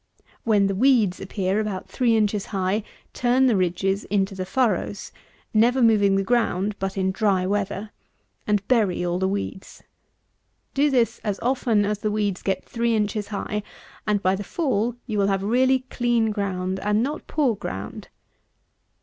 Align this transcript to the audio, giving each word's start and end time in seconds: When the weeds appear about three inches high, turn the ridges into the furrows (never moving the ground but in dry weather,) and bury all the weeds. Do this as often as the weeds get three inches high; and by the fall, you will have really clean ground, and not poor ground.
When 0.43 0.65
the 0.65 0.73
weeds 0.73 1.21
appear 1.21 1.59
about 1.59 1.87
three 1.87 2.17
inches 2.17 2.47
high, 2.47 2.81
turn 3.13 3.45
the 3.45 3.55
ridges 3.55 4.03
into 4.05 4.33
the 4.33 4.47
furrows 4.47 5.11
(never 5.53 5.79
moving 5.79 6.15
the 6.15 6.23
ground 6.23 6.73
but 6.79 6.97
in 6.97 7.11
dry 7.11 7.45
weather,) 7.45 7.91
and 8.47 8.67
bury 8.67 9.05
all 9.05 9.19
the 9.19 9.27
weeds. 9.27 9.83
Do 10.73 10.89
this 10.89 11.19
as 11.23 11.39
often 11.43 11.85
as 11.85 11.99
the 11.99 12.09
weeds 12.09 12.41
get 12.41 12.65
three 12.65 12.95
inches 12.95 13.27
high; 13.27 13.61
and 14.07 14.23
by 14.23 14.33
the 14.35 14.43
fall, 14.43 14.95
you 15.05 15.19
will 15.19 15.27
have 15.27 15.43
really 15.43 15.81
clean 15.91 16.31
ground, 16.31 16.79
and 16.79 17.03
not 17.03 17.27
poor 17.27 17.55
ground. 17.55 18.07